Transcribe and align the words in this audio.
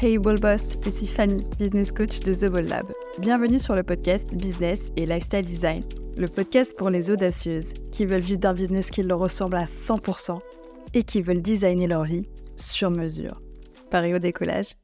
Hey 0.00 0.16
Ball 0.16 0.38
Boss, 0.38 0.76
ici 0.86 1.08
Fanny, 1.08 1.42
business 1.58 1.90
coach 1.90 2.20
de 2.20 2.32
The 2.32 2.48
Ball 2.52 2.66
Lab. 2.66 2.86
Bienvenue 3.18 3.58
sur 3.58 3.74
le 3.74 3.82
podcast 3.82 4.32
Business 4.32 4.92
et 4.96 5.06
Lifestyle 5.06 5.44
Design, 5.44 5.82
le 6.16 6.28
podcast 6.28 6.72
pour 6.76 6.88
les 6.88 7.10
audacieuses 7.10 7.72
qui 7.90 8.06
veulent 8.06 8.20
vivre 8.20 8.38
d'un 8.38 8.54
business 8.54 8.92
qui 8.92 9.02
leur 9.02 9.18
ressemble 9.18 9.56
à 9.56 9.64
100% 9.64 10.38
et 10.94 11.02
qui 11.02 11.20
veulent 11.20 11.42
designer 11.42 11.88
leur 11.88 12.04
vie 12.04 12.28
sur 12.54 12.92
mesure. 12.92 13.42
Paris 13.90 14.14
au 14.14 14.20
décollage 14.20 14.76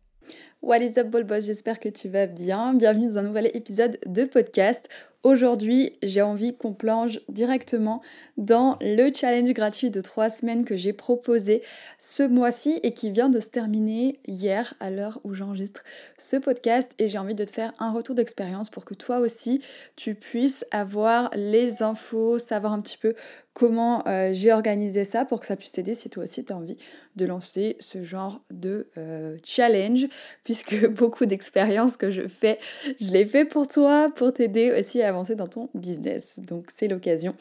What 0.63 0.79
is 0.79 0.99
up, 0.99 1.11
Ball 1.11 1.23
Boss? 1.23 1.45
J'espère 1.45 1.79
que 1.79 1.91
tu 1.91 2.09
vas 2.09 2.27
bien. 2.27 2.75
Bienvenue 2.75 3.07
dans 3.07 3.19
un 3.19 3.23
nouvel 3.23 3.53
épisode 3.55 4.01
de 4.07 4.25
podcast 4.25 4.89
Aujourd'hui, 5.25 5.97
j'ai 6.03 6.21
envie 6.21 6.55
qu'on 6.55 6.75
plonge 6.75 7.23
directement 7.31 8.03
dans 8.37 8.77
le 8.83 9.11
challenge 9.11 9.55
gratuit 9.55 9.89
de 9.89 10.03
trois 10.03 10.29
semaines 10.29 10.67
que 10.67 10.77
j'ai 10.77 10.93
proposé 10.93 11.63
ce 11.99 12.23
mois-ci 12.23 12.79
et 12.83 12.93
qui 12.93 13.11
vient 13.11 13.31
de 13.31 13.41
se 13.41 13.47
terminer 13.47 14.19
hier 14.27 14.75
à 14.81 14.91
l'heure 14.91 15.21
où 15.25 15.33
j'enregistre 15.33 15.83
ce 16.19 16.37
podcast. 16.37 16.93
Et 16.99 17.09
j'ai 17.09 17.17
envie 17.17 17.35
de 17.35 17.45
te 17.45 17.53
faire 17.53 17.73
un 17.79 17.91
retour 17.91 18.15
d'expérience 18.15 18.69
pour 18.69 18.85
que 18.85 18.93
toi 18.93 19.21
aussi, 19.21 19.63
tu 19.97 20.15
puisses 20.15 20.67
avoir 20.71 21.31
les 21.35 21.83
infos, 21.83 22.39
savoir 22.39 22.75
un 22.75 22.83
petit 22.83 22.99
peu 22.99 23.15
comment 23.55 24.07
euh, 24.07 24.31
j'ai 24.33 24.53
organisé 24.53 25.05
ça 25.05 25.25
pour 25.25 25.41
que 25.41 25.47
ça 25.47 25.57
puisse 25.57 25.73
t'aider 25.73 25.95
si 25.95 26.11
toi 26.11 26.25
aussi 26.25 26.45
tu 26.45 26.53
as 26.53 26.57
envie 26.57 26.77
de 27.17 27.25
lancer 27.25 27.77
ce 27.79 28.03
genre 28.03 28.43
de 28.51 28.89
euh, 28.99 29.39
challenge 29.45 30.07
puisque 30.43 30.89
beaucoup 30.91 31.25
d'expériences 31.25 31.97
que 31.97 32.11
je 32.11 32.29
fais, 32.29 32.59
je 33.01 33.11
les 33.11 33.25
fais 33.25 33.45
pour 33.45 33.69
toi, 33.69 34.11
pour 34.15 34.33
t'aider 34.33 34.73
aussi 34.79 35.01
à 35.03 35.09
avancer 35.09 35.37
dans 35.37 35.47
ton 35.47 35.71
business. 35.75 36.35
Donc 36.39 36.67
c'est 36.75 36.89
l'occasion 36.89 37.33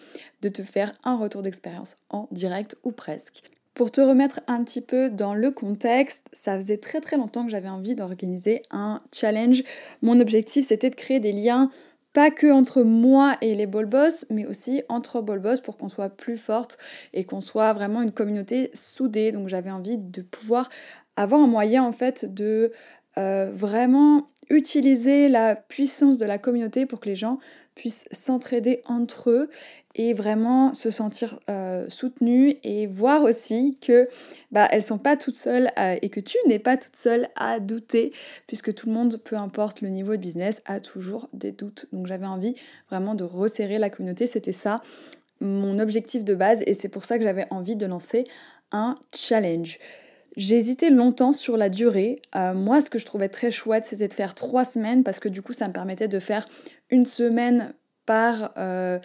de 0.42 0.50
te 0.50 0.62
faire 0.62 0.94
un 1.04 1.18
retour 1.18 1.42
d'expérience 1.42 1.98
en 2.10 2.28
direct 2.32 2.76
ou 2.84 2.92
presque. 2.92 3.42
Pour 3.74 3.90
te 3.90 4.02
remettre 4.02 4.40
un 4.46 4.64
petit 4.64 4.82
peu 4.82 5.10
dans 5.10 5.34
le 5.34 5.50
contexte, 5.50 6.22
ça 6.32 6.56
faisait 6.56 6.78
très 6.78 7.02
très 7.02 7.18
longtemps 7.18 7.44
que 7.44 7.50
j'avais 7.50 7.70
envie 7.70 7.96
d'organiser 7.96 8.62
un 8.70 9.02
challenge. 9.12 9.64
Mon 10.04 10.20
objectif 10.20 10.68
c'était 10.68 10.92
de 10.92 10.96
créer 10.96 11.20
des 11.20 11.32
liens 11.32 11.72
pas 12.14 12.30
que 12.30 12.52
entre 12.52 12.84
moi 12.84 13.36
et 13.42 13.56
les 13.56 13.66
ball 13.66 13.88
boss, 13.88 14.26
mais 14.30 14.46
aussi 14.46 14.84
entre 14.88 15.22
ball 15.22 15.40
boss 15.40 15.60
pour 15.60 15.78
qu'on 15.78 15.90
soit 15.90 16.10
plus 16.10 16.38
forte 16.38 16.78
et 17.14 17.24
qu'on 17.24 17.42
soit 17.42 17.74
vraiment 17.74 18.02
une 18.02 18.12
communauté 18.12 18.70
soudée. 18.74 19.32
Donc 19.32 19.48
j'avais 19.50 19.72
envie 19.72 19.98
de 19.98 20.22
pouvoir 20.22 20.70
avoir 21.16 21.42
un 21.42 21.48
moyen 21.48 21.84
en 21.84 21.92
fait 21.92 22.32
de 22.32 22.72
euh, 23.18 23.50
vraiment 23.52 24.30
utiliser 24.50 25.30
la 25.30 25.56
puissance 25.56 26.18
de 26.18 26.26
la 26.26 26.38
communauté 26.38 26.86
pour 26.86 27.00
que 27.00 27.10
les 27.10 27.16
gens 27.16 27.40
puissent 27.76 28.06
s'entraider 28.12 28.82
entre 28.86 29.30
eux 29.30 29.50
et 29.96 30.14
vraiment 30.14 30.74
se 30.74 30.92
sentir 30.92 31.40
euh, 31.50 31.90
soutenus 31.90 32.56
et 32.64 32.88
voir 32.88 33.24
aussi 33.24 33.78
que 33.82 34.08
bah, 34.52 34.68
elles 34.72 34.84
sont 34.84 34.98
pas 34.98 35.18
toutes 35.18 35.36
seules 35.36 35.72
et 36.02 36.10
que 36.10 36.20
tu 36.20 36.38
n'es 36.48 36.60
pas 36.60 36.78
toute 36.78 36.96
seule 36.96 37.30
à 37.36 37.60
douter 37.60 38.14
puisque 38.48 38.74
tout 38.74 38.88
le 38.88 38.94
monde, 38.94 39.18
peu 39.24 39.36
importe 39.36 39.82
le 39.82 39.90
niveau 39.90 40.12
de 40.12 40.22
business, 40.22 40.62
a 40.66 40.80
toujours 40.80 41.30
des 41.34 41.52
doutes. 41.52 41.88
Donc 41.92 42.08
j'avais 42.08 42.28
envie 42.28 42.56
vraiment 42.90 43.16
de 43.16 43.24
resserrer 43.24 43.80
la 43.80 43.90
communauté, 43.90 44.28
c'était 44.28 44.52
ça 44.52 44.82
mon 45.44 45.80
objectif 45.80 46.24
de 46.24 46.36
base 46.36 46.64
et 46.66 46.74
c'est 46.74 46.90
pour 46.90 47.04
ça 47.04 47.18
que 47.18 47.24
j'avais 47.24 47.46
envie 47.50 47.76
de 47.76 47.86
lancer 47.86 48.24
un 48.72 48.96
challenge. 49.16 49.80
J'ai 50.36 50.58
hésité 50.58 50.90
longtemps 50.90 51.34
sur 51.34 51.58
la 51.58 51.70
durée. 51.70 52.22
Euh, 52.36 52.54
moi, 52.54 52.82
ce 52.82 52.90
que 52.90 52.98
je 52.98 53.06
trouvais 53.06 53.30
très 53.30 53.52
chouette, 53.52 53.86
c'était 53.86 54.08
de 54.08 54.14
faire 54.14 54.34
trois 54.34 54.66
semaines 54.66 55.04
parce 55.04 55.20
que 55.20 55.30
du 55.30 55.42
coup, 55.42 55.54
ça 55.54 55.68
me 55.68 55.74
permettait 55.74 56.08
de 56.08 56.20
faire 56.20 56.48
une 56.90 57.06
semaine 57.06 57.74
par, 58.06 58.52
euh, 58.58 59.00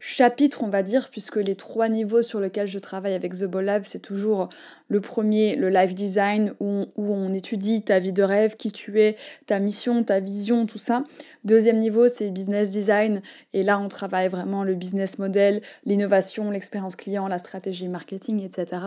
chapitres, 0.00 0.62
on 0.62 0.68
va 0.68 0.82
dire, 0.82 1.10
puisque 1.10 1.36
les 1.36 1.54
trois 1.54 1.88
niveaux 1.88 2.22
sur 2.22 2.40
lesquels 2.40 2.66
je 2.66 2.78
travaille 2.78 3.12
avec 3.12 3.36
The 3.36 3.44
Ball 3.44 3.66
Lab, 3.66 3.82
c'est 3.84 3.98
toujours 3.98 4.48
le 4.88 5.00
premier, 5.00 5.54
le 5.56 5.68
life 5.68 5.94
design, 5.94 6.54
où 6.58 6.86
on, 6.96 7.32
étudie 7.32 7.82
ta 7.82 7.98
vie 7.98 8.12
de 8.12 8.22
rêve, 8.22 8.56
qui 8.56 8.72
tu 8.72 9.00
es, 9.00 9.16
ta 9.46 9.60
mission, 9.60 10.02
ta 10.02 10.20
vision, 10.20 10.66
tout 10.66 10.78
ça. 10.78 11.04
Deuxième 11.44 11.78
niveau, 11.78 12.08
c'est 12.08 12.30
business 12.30 12.70
design, 12.70 13.20
et 13.52 13.62
là, 13.62 13.78
on 13.78 13.88
travaille 13.88 14.28
vraiment 14.28 14.64
le 14.64 14.74
business 14.74 15.18
model, 15.18 15.60
l'innovation, 15.84 16.50
l'expérience 16.50 16.96
client, 16.96 17.28
la 17.28 17.38
stratégie 17.38 17.86
marketing, 17.86 18.42
etc. 18.42 18.82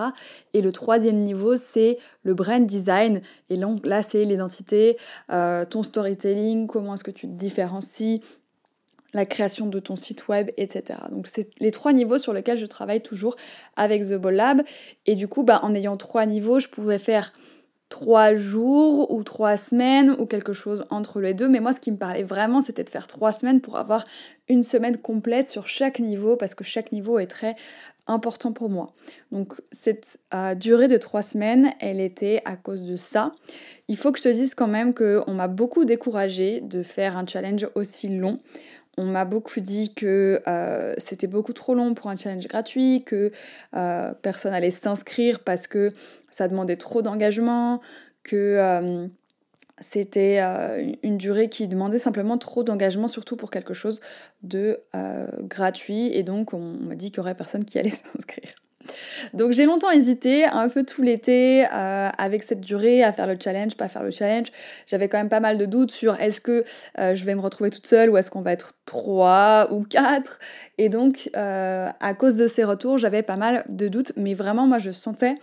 Et 0.53 0.61
le 0.61 0.71
troisième 0.71 1.21
niveau, 1.21 1.55
c'est 1.55 1.97
le 2.23 2.33
brand 2.33 2.65
design, 2.65 3.21
et 3.49 3.57
là, 3.83 4.01
c'est 4.01 4.25
l'identité, 4.25 4.97
euh, 5.31 5.63
ton 5.63 5.83
storytelling, 5.83 6.67
comment 6.67 6.95
est-ce 6.95 7.03
que 7.03 7.11
tu 7.11 7.27
te 7.27 7.33
différencies, 7.33 8.21
la 9.13 9.25
création 9.25 9.67
de 9.67 9.79
ton 9.79 9.95
site 9.95 10.27
web, 10.27 10.49
etc. 10.57 10.99
Donc 11.11 11.27
c'est 11.27 11.49
les 11.59 11.71
trois 11.71 11.93
niveaux 11.93 12.17
sur 12.17 12.33
lesquels 12.33 12.57
je 12.57 12.65
travaille 12.65 13.01
toujours 13.01 13.35
avec 13.75 14.03
The 14.03 14.15
Ball 14.15 14.35
Lab. 14.35 14.61
Et 15.05 15.15
du 15.15 15.27
coup, 15.27 15.43
bah, 15.43 15.59
en 15.63 15.73
ayant 15.75 15.97
trois 15.97 16.25
niveaux, 16.25 16.59
je 16.59 16.67
pouvais 16.67 16.97
faire 16.97 17.31
trois 17.89 18.33
jours 18.33 19.11
ou 19.13 19.23
trois 19.23 19.55
semaines 19.55 20.15
ou 20.17 20.25
quelque 20.25 20.51
chose 20.51 20.83
entre 20.89 21.21
les 21.21 21.35
deux. 21.35 21.47
Mais 21.47 21.59
moi, 21.59 21.73
ce 21.73 21.79
qui 21.79 21.91
me 21.91 21.97
parlait 21.97 22.23
vraiment, 22.23 22.63
c'était 22.63 22.83
de 22.83 22.89
faire 22.89 23.05
trois 23.05 23.31
semaines 23.31 23.61
pour 23.61 23.77
avoir 23.77 24.03
une 24.49 24.63
semaine 24.63 24.97
complète 24.97 25.47
sur 25.47 25.67
chaque 25.67 25.99
niveau 25.99 26.35
parce 26.35 26.55
que 26.55 26.63
chaque 26.63 26.91
niveau 26.91 27.19
est 27.19 27.27
très 27.27 27.55
important 28.07 28.51
pour 28.51 28.69
moi. 28.69 28.93
Donc 29.31 29.61
cette 29.71 30.19
euh, 30.33 30.55
durée 30.55 30.87
de 30.87 30.97
trois 30.97 31.21
semaines, 31.21 31.71
elle 31.79 32.01
était 32.01 32.41
à 32.45 32.55
cause 32.55 32.81
de 32.81 32.95
ça. 32.95 33.31
Il 33.87 33.95
faut 33.95 34.11
que 34.11 34.17
je 34.17 34.23
te 34.23 34.29
dise 34.29 34.55
quand 34.55 34.67
même 34.67 34.95
qu'on 34.95 35.33
m'a 35.33 35.47
beaucoup 35.47 35.85
découragée 35.85 36.61
de 36.61 36.81
faire 36.81 37.15
un 37.15 37.27
challenge 37.27 37.67
aussi 37.75 38.09
long. 38.09 38.39
On 38.97 39.05
m'a 39.05 39.25
beaucoup 39.25 39.59
dit 39.59 39.93
que 39.93 40.41
euh, 40.47 40.93
c'était 40.97 41.27
beaucoup 41.27 41.53
trop 41.53 41.73
long 41.73 41.93
pour 41.95 42.09
un 42.09 42.15
challenge 42.15 42.47
gratuit, 42.47 43.03
que 43.05 43.31
euh, 43.75 44.13
personne 44.21 44.51
n'allait 44.51 44.69
s'inscrire 44.71 45.39
parce 45.39 45.65
que 45.65 45.91
ça 46.29 46.47
demandait 46.47 46.75
trop 46.75 47.01
d'engagement, 47.01 47.79
que 48.23 48.35
euh, 48.35 49.07
c'était 49.81 50.39
une 51.01 51.17
durée 51.17 51.49
qui 51.49 51.67
demandait 51.67 51.97
simplement 51.97 52.37
trop 52.37 52.63
d'engagement, 52.63 53.07
surtout 53.07 53.35
pour 53.35 53.49
quelque 53.49 53.73
chose 53.73 53.99
de 54.43 54.79
gratuit. 55.41 56.15
Et 56.15 56.21
donc 56.21 56.53
on 56.53 56.59
m'a 56.59 56.95
dit 56.95 57.09
qu'il 57.09 57.19
n'y 57.19 57.25
aurait 57.25 57.35
personne 57.35 57.65
qui 57.65 57.79
allait 57.79 57.89
s'inscrire. 58.13 58.53
Donc 59.33 59.51
j'ai 59.51 59.65
longtemps 59.65 59.91
hésité, 59.91 60.45
un 60.45 60.69
peu 60.69 60.83
tout 60.83 61.01
l'été, 61.01 61.65
euh, 61.65 62.09
avec 62.17 62.43
cette 62.43 62.61
durée, 62.61 63.03
à 63.03 63.13
faire 63.13 63.27
le 63.27 63.37
challenge, 63.41 63.75
pas 63.75 63.87
faire 63.87 64.03
le 64.03 64.11
challenge. 64.11 64.47
J'avais 64.87 65.07
quand 65.07 65.17
même 65.17 65.29
pas 65.29 65.39
mal 65.39 65.57
de 65.57 65.65
doutes 65.65 65.91
sur 65.91 66.19
est-ce 66.19 66.41
que 66.41 66.63
euh, 66.99 67.15
je 67.15 67.25
vais 67.25 67.35
me 67.35 67.41
retrouver 67.41 67.69
toute 67.69 67.87
seule 67.87 68.09
ou 68.09 68.17
est-ce 68.17 68.29
qu'on 68.29 68.41
va 68.41 68.51
être 68.51 68.73
trois 68.85 69.67
ou 69.71 69.83
quatre? 69.83 70.39
Et 70.77 70.89
donc 70.89 71.29
euh, 71.35 71.89
à 71.99 72.13
cause 72.13 72.37
de 72.37 72.47
ces 72.47 72.63
retours, 72.63 72.97
j'avais 72.97 73.23
pas 73.23 73.37
mal 73.37 73.63
de 73.69 73.87
doutes, 73.87 74.11
mais 74.17 74.33
vraiment 74.33 74.67
moi 74.67 74.79
je 74.79 74.91
sentais 74.91 75.35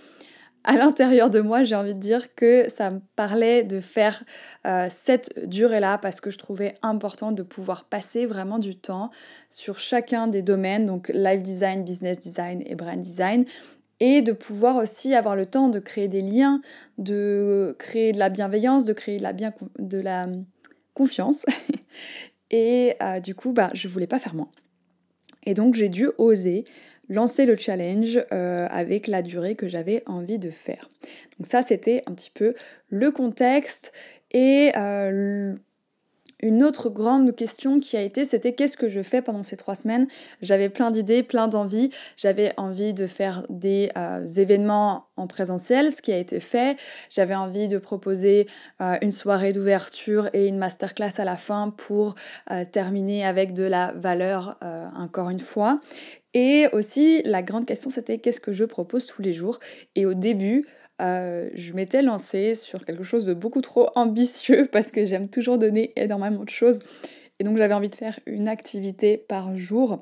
à 0.65 0.77
l'intérieur 0.77 1.31
de 1.31 1.41
moi, 1.41 1.65
j'ai 1.65 1.75
envie 1.75 1.95
de 1.95 1.99
dire 1.99 2.35
que 2.35 2.67
ça 2.69 2.91
me 2.91 3.01
parlait 3.17 3.63
de 3.63 3.81
faire 3.81 4.25
euh, 4.67 4.89
cette 5.05 5.49
durée-là 5.49 5.97
parce 5.99 6.21
que 6.21 6.31
je 6.31 6.39
trouvais 6.39 6.75
important 6.83 7.33
de 7.33 7.43
pouvoir 7.43 7.85
passer 7.85 8.27
vraiment 8.27 8.59
du 8.59 8.77
temps 8.77 9.11
sur 9.49 9.79
chacun 9.79 10.27
des 10.27 10.43
domaines, 10.43 10.85
donc 10.85 11.11
live 11.15 11.41
design, 11.41 11.85
business 11.85 12.21
design 12.21 12.63
et 12.67 12.75
brand 12.75 13.01
design, 13.01 13.47
et 14.01 14.21
de 14.21 14.33
pouvoir 14.33 14.77
aussi 14.77 15.15
avoir 15.15 15.35
le 15.35 15.47
temps 15.47 15.69
de 15.69 15.79
créer 15.79 16.09
des 16.09 16.23
liens, 16.23 16.61
de 16.99 17.75
créer 17.79 18.13
de 18.13 18.19
la 18.19 18.29
bienveillance, 18.29 18.85
de 18.85 18.93
créer 18.93 19.19
de 19.19 19.99
la, 20.01 20.03
la 20.03 20.33
confiance. 20.95 21.45
et 22.51 22.97
euh, 23.03 23.21
du 23.21 23.35
coup, 23.35 23.53
bah, 23.53 23.71
je 23.73 23.89
voulais 23.89 24.07
pas 24.07 24.19
faire 24.19 24.35
moins. 24.35 24.51
Et 25.45 25.55
donc 25.55 25.75
j'ai 25.75 25.89
dû 25.89 26.11
oser 26.19 26.65
lancer 27.11 27.45
le 27.45 27.57
challenge 27.57 28.25
euh, 28.33 28.67
avec 28.71 29.09
la 29.09 29.21
durée 29.21 29.57
que 29.57 29.69
j'avais 29.69 30.03
envie 30.07 30.39
de 30.39 30.49
faire. 30.49 30.89
Donc 31.39 31.47
ça, 31.47 31.61
c'était 31.61 32.03
un 32.07 32.15
petit 32.15 32.31
peu 32.33 32.55
le 32.89 33.11
contexte 33.11 33.93
et 34.31 34.71
euh, 34.77 35.55
une 36.43 36.65
autre 36.65 36.91
grande 36.91 37.35
question 37.35 37.81
qui 37.81 37.97
a 37.97 38.03
été, 38.03 38.25
c'était 38.25 38.53
qu'est-ce 38.53 38.77
que 38.77 38.89
je 38.89 39.03
fais 39.03 39.23
pendant 39.23 39.43
ces 39.43 39.57
trois 39.57 39.75
semaines? 39.75 40.07
J'avais 40.43 40.69
plein 40.69 40.91
d'idées, 40.91 41.23
plein 41.23 41.49
d'envies. 41.49 41.91
J'avais 42.17 42.53
envie 42.57 42.95
de 42.95 43.07
faire 43.07 43.45
des 43.49 43.91
euh, 43.97 44.27
événements 44.27 45.07
en 45.17 45.27
présentiel, 45.27 45.93
ce 45.93 46.03
qui 46.03 46.13
a 46.13 46.19
été 46.19 46.41
fait. 46.41 46.79
J'avais 47.11 47.35
envie 47.35 47.69
de 47.69 47.79
proposer 47.79 48.47
une 49.03 49.13
soirée 49.13 49.53
d'ouverture 49.53 50.31
et 50.33 50.47
une 50.47 50.57
masterclass 50.57 51.13
à 51.19 51.25
la 51.25 51.37
fin 51.37 51.71
pour 51.77 52.15
terminer 52.73 53.27
avec 53.27 53.53
de 53.53 53.65
la 53.65 53.93
valeur, 53.93 54.59
encore 54.97 55.29
une 55.29 55.41
fois. 55.41 55.81
Et 56.33 56.69
aussi, 56.73 57.23
la 57.25 57.43
grande 57.43 57.67
question, 57.67 57.91
c'était 57.91 58.19
qu'est-ce 58.19 58.41
que 58.41 58.53
je 58.53 58.65
propose 58.65 59.07
tous 59.07 59.21
les 59.21 59.33
jours? 59.33 59.59
Et 59.95 60.07
au 60.07 60.15
début, 60.15 60.67
euh, 61.01 61.49
je 61.55 61.73
m'étais 61.73 62.03
lancée 62.03 62.55
sur 62.55 62.85
quelque 62.85 63.03
chose 63.03 63.27
de 63.27 63.35
beaucoup 63.35 63.61
trop 63.61 63.89
ambitieux 63.95 64.69
parce 64.73 64.91
que 64.91 65.05
j'aime 65.05 65.29
toujours 65.29 65.59
donner 65.59 65.93
énormément 65.97 66.45
de 66.45 66.51
choses. 66.51 66.81
Et 67.39 67.45
donc 67.45 67.57
j'avais 67.57 67.75
envie 67.75 67.89
de 67.89 67.95
faire 67.95 68.21
une 68.27 68.49
activité 68.49 69.17
par 69.17 69.55
jour 69.55 69.99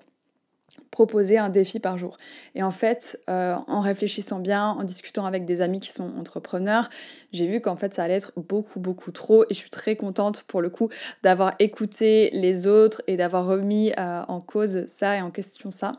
proposer 0.91 1.39
un 1.39 1.49
défi 1.49 1.81
par 1.81 1.99
jour. 1.99 2.17
Et 2.55 2.63
en 2.63 2.71
fait, 2.71 3.21
euh, 3.29 3.55
en 3.67 3.81
réfléchissant 3.81 4.39
bien, 4.39 4.69
en 4.71 4.85
discutant 4.85 5.27
avec 5.27 5.45
des 5.45 5.61
amis 5.61 5.81
qui 5.81 5.91
sont 5.91 6.11
entrepreneurs, 6.19 6.89
j'ai 7.33 7.47
vu 7.47 7.61
qu'en 7.61 7.77
fait 7.77 7.95
ça 7.95 8.05
allait 8.05 8.15
être 8.15 8.33
beaucoup 8.37 8.81
beaucoup 8.81 9.13
trop 9.13 9.45
et 9.45 9.47
je 9.51 9.55
suis 9.55 9.71
très 9.71 9.97
contente 9.97 10.43
pour 10.43 10.61
le 10.61 10.71
coup 10.71 10.89
d'avoir 11.23 11.55
écouté 11.59 12.31
les 12.33 12.67
autres 12.67 13.03
et 13.07 13.17
d'avoir 13.17 13.47
remis 13.47 13.93
euh, 13.99 14.23
en 14.29 14.41
cause 14.41 14.87
ça 14.87 15.17
et 15.17 15.21
en 15.21 15.31
question 15.31 15.71
ça 15.71 15.93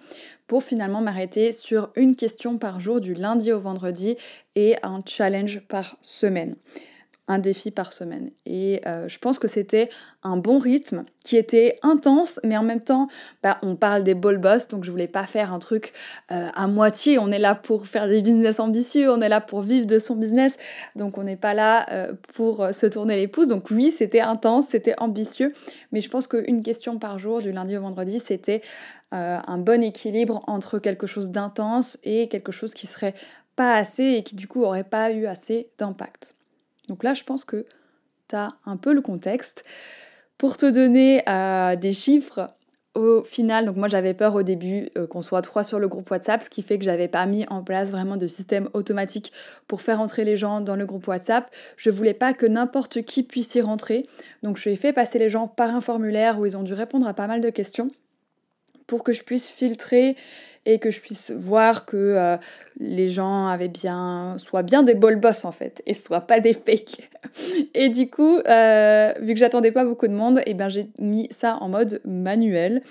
pour 0.47 0.63
finalement 0.63 1.01
m'arrêter 1.01 1.51
sur 1.51 1.91
une 1.95 2.15
question 2.15 2.57
par 2.57 2.79
jour 2.79 2.99
du 2.99 3.13
lundi 3.13 3.51
au 3.53 3.59
vendredi 3.59 4.17
et 4.55 4.75
un 4.81 5.01
challenge 5.05 5.61
par 5.67 5.97
semaine. 6.01 6.55
Un 7.29 7.37
défi 7.37 7.69
par 7.69 7.93
semaine. 7.93 8.31
Et 8.45 8.81
euh, 8.87 9.07
je 9.07 9.19
pense 9.19 9.37
que 9.37 9.47
c'était 9.47 9.87
un 10.23 10.35
bon 10.35 10.57
rythme 10.57 11.05
qui 11.23 11.37
était 11.37 11.75
intense, 11.83 12.39
mais 12.43 12.57
en 12.57 12.63
même 12.63 12.81
temps, 12.81 13.07
bah, 13.43 13.59
on 13.61 13.75
parle 13.75 14.03
des 14.03 14.15
ball 14.15 14.39
boss, 14.39 14.67
donc 14.67 14.83
je 14.83 14.89
voulais 14.89 15.07
pas 15.07 15.23
faire 15.25 15.53
un 15.53 15.59
truc 15.59 15.93
euh, 16.31 16.47
à 16.53 16.67
moitié. 16.67 17.19
On 17.19 17.31
est 17.31 17.39
là 17.39 17.53
pour 17.53 17.85
faire 17.85 18.07
des 18.07 18.23
business 18.23 18.59
ambitieux, 18.59 19.11
on 19.11 19.21
est 19.21 19.29
là 19.29 19.41
pour 19.41 19.61
vivre 19.61 19.85
de 19.85 19.99
son 19.99 20.15
business, 20.15 20.57
donc 20.95 21.19
on 21.19 21.23
n'est 21.23 21.35
pas 21.35 21.53
là 21.53 21.85
euh, 21.91 22.13
pour 22.33 22.67
se 22.73 22.87
tourner 22.87 23.15
les 23.15 23.27
pouces. 23.27 23.47
Donc 23.47 23.69
oui, 23.69 23.91
c'était 23.91 24.21
intense, 24.21 24.67
c'était 24.69 24.95
ambitieux, 24.97 25.53
mais 25.91 26.01
je 26.01 26.09
pense 26.09 26.25
qu'une 26.25 26.63
question 26.63 26.97
par 26.97 27.19
jour, 27.19 27.41
du 27.41 27.51
lundi 27.51 27.77
au 27.77 27.81
vendredi, 27.81 28.19
c'était 28.19 28.61
un 29.11 29.57
bon 29.57 29.81
équilibre 29.81 30.41
entre 30.45 30.77
quelque 30.77 31.07
chose 31.07 31.31
d'intense 31.31 31.97
et 32.03 32.27
quelque 32.27 32.51
chose 32.51 32.75
qui 32.75 32.85
serait 32.85 33.15
pas 33.55 33.73
assez 33.73 34.03
et 34.03 34.23
qui 34.23 34.35
du 34.35 34.47
coup 34.47 34.63
aurait 34.63 34.83
pas 34.83 35.11
eu 35.11 35.25
assez 35.25 35.71
d'impact. 35.79 36.35
Donc 36.89 37.03
là, 37.03 37.13
je 37.13 37.23
pense 37.23 37.45
que 37.45 37.65
tu 38.27 38.35
as 38.35 38.53
un 38.65 38.77
peu 38.77 38.93
le 38.93 39.01
contexte. 39.01 39.63
Pour 40.37 40.57
te 40.57 40.65
donner 40.65 41.23
euh, 41.27 41.75
des 41.75 41.93
chiffres, 41.93 42.49
au 42.95 43.23
final, 43.23 43.65
donc 43.65 43.75
moi 43.75 43.87
j'avais 43.87 44.13
peur 44.13 44.35
au 44.35 44.43
début 44.43 44.89
euh, 44.97 45.05
qu'on 45.05 45.21
soit 45.21 45.41
trois 45.41 45.63
sur 45.63 45.79
le 45.79 45.87
groupe 45.87 46.09
WhatsApp, 46.09 46.41
ce 46.41 46.49
qui 46.49 46.61
fait 46.61 46.77
que 46.79 46.83
j'avais 46.83 47.07
pas 47.07 47.25
mis 47.25 47.45
en 47.49 47.63
place 47.63 47.91
vraiment 47.91 48.17
de 48.17 48.25
système 48.25 48.69
automatique 48.73 49.31
pour 49.67 49.81
faire 49.81 50.01
entrer 50.01 50.25
les 50.25 50.37
gens 50.37 50.61
dans 50.61 50.75
le 50.75 50.85
groupe 50.85 51.07
WhatsApp. 51.07 51.49
Je 51.77 51.89
voulais 51.89 52.13
pas 52.13 52.33
que 52.33 52.45
n'importe 52.45 53.03
qui 53.03 53.23
puisse 53.23 53.53
y 53.55 53.61
rentrer, 53.61 54.07
donc 54.43 54.57
je 54.57 54.69
ai 54.69 54.75
fait 54.75 54.93
passer 54.93 55.19
les 55.19 55.29
gens 55.29 55.47
par 55.47 55.75
un 55.75 55.81
formulaire 55.81 56.39
où 56.39 56.45
ils 56.45 56.57
ont 56.57 56.63
dû 56.63 56.73
répondre 56.73 57.07
à 57.07 57.13
pas 57.13 57.27
mal 57.27 57.41
de 57.41 57.49
questions 57.49 57.89
pour 58.89 59.03
que 59.03 59.13
je 59.13 59.21
puisse 59.21 59.47
filtrer 59.47 60.15
et 60.65 60.79
que 60.79 60.89
je 60.89 60.99
puisse 60.99 61.31
voir 61.31 61.85
que 61.85 61.95
euh, 61.95 62.37
les 62.79 63.07
gens 63.07 63.47
avaient 63.47 63.69
bien, 63.69 64.35
soient 64.37 64.63
bien 64.63 64.83
des 64.83 64.95
bol 64.95 65.15
boss 65.15 65.45
en 65.45 65.51
fait, 65.51 65.81
et 65.85 65.93
soient 65.93 66.21
pas 66.21 66.39
des 66.39 66.53
fakes. 66.53 67.09
Et 67.75 67.89
du 67.89 68.09
coup, 68.09 68.39
euh, 68.39 69.13
vu 69.21 69.33
que 69.33 69.39
j'attendais 69.39 69.71
pas 69.71 69.85
beaucoup 69.85 70.07
de 70.07 70.13
monde, 70.13 70.39
et 70.39 70.51
eh 70.51 70.53
ben 70.55 70.69
j'ai 70.69 70.87
mis 70.97 71.29
ça 71.31 71.57
en 71.61 71.69
mode 71.69 72.01
manuel. 72.03 72.81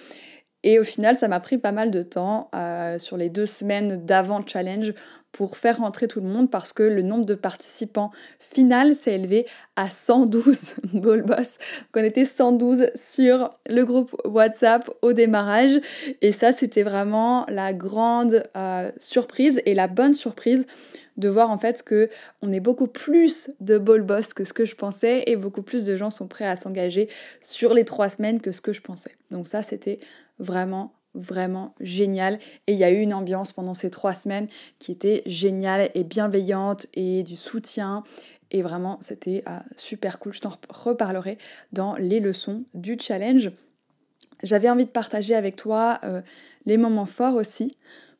Et 0.65 0.81
au 0.81 0.85
final, 0.85 1.15
ça 1.15 1.29
m'a 1.29 1.41
pris 1.41 1.59
pas 1.59 1.73
mal 1.73 1.91
de 1.91 2.03
temps 2.03 2.51
euh, 2.55 2.99
sur 2.99 3.17
les 3.17 3.31
deux 3.31 3.47
semaines 3.47 4.05
d'avant 4.05 4.45
challenge 4.45 4.93
pour 5.31 5.57
faire 5.57 5.79
rentrer 5.79 6.09
tout 6.09 6.21
le 6.21 6.27
monde 6.27 6.51
parce 6.51 6.73
que 6.73 6.83
le 6.83 7.03
nombre 7.03 7.25
de 7.25 7.35
participants 7.35 8.11
final 8.53 8.95
s'est 8.95 9.15
élevé 9.15 9.47
à 9.77 9.91
112 9.91 10.59
ball 10.95 11.23
boss. 11.23 11.59
Donc 11.59 11.97
on 11.97 12.05
était 12.05 12.25
112 12.25 12.91
sur 12.95 13.51
le 13.69 13.85
groupe 13.85 14.15
WhatsApp 14.25 14.91
au 15.03 15.13
démarrage 15.13 15.81
et 16.23 16.33
ça 16.33 16.53
c'était 16.53 16.83
vraiment 16.83 17.45
la 17.49 17.73
grande 17.73 18.43
euh, 18.57 18.91
surprise 18.99 19.63
et 19.67 19.75
la 19.75 19.87
bonne 19.87 20.15
surprise 20.15 20.67
de 21.17 21.29
voir 21.29 21.51
en 21.51 21.59
fait 21.59 21.83
que 21.83 22.09
on 22.43 22.53
est 22.53 22.61
beaucoup 22.61 22.87
plus 22.87 23.51
de 23.61 23.77
ball 23.77 24.03
boss 24.03 24.33
que 24.33 24.45
ce 24.45 24.53
que 24.53 24.65
je 24.65 24.77
pensais 24.77 25.25
et 25.27 25.37
beaucoup 25.37 25.63
plus 25.63 25.85
de 25.85 25.97
gens 25.97 26.11
sont 26.11 26.29
prêts 26.29 26.47
à 26.47 26.57
s'engager 26.57 27.09
sur 27.43 27.75
les 27.75 27.85
trois 27.85 28.09
semaines 28.09 28.41
que 28.41 28.53
ce 28.53 28.61
que 28.61 28.73
je 28.73 28.81
pensais. 28.81 29.17
Donc 29.31 29.49
ça 29.49 29.63
c'était 29.63 29.99
vraiment 30.39 30.93
vraiment 31.15 31.75
génial. 31.81 32.39
Et 32.67 32.73
il 32.73 32.79
y 32.79 32.85
a 32.85 32.91
eu 32.91 33.01
une 33.01 33.15
ambiance 33.15 33.53
pendant 33.53 33.75
ces 33.75 33.91
trois 33.91 34.15
semaines 34.15 34.47
qui 34.79 34.93
était 34.93 35.23
géniale 35.27 35.91
et 35.95 36.05
bienveillante 36.05 36.87
et 36.95 37.23
du 37.23 37.37
soutien. 37.37 38.05
Et 38.51 38.63
vraiment 38.63 38.99
c'était 39.01 39.43
euh, 39.49 39.59
super 39.77 40.19
cool. 40.19 40.33
Je 40.33 40.41
t'en 40.41 40.53
reparlerai 40.69 41.39
dans 41.73 41.97
les 41.97 42.21
leçons 42.21 42.65
du 42.75 42.97
challenge. 42.99 43.51
J'avais 44.43 44.71
envie 44.71 44.87
de 44.87 44.91
partager 44.91 45.35
avec 45.35 45.57
toi 45.57 45.99
euh, 46.05 46.23
les 46.65 46.77
moments 46.77 47.07
forts 47.07 47.35
aussi. 47.35 47.73